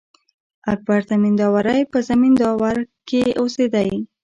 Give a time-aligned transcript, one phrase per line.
[0.73, 3.97] اکبر زمینداوری په زمینداور کښي اوسېدﺉ.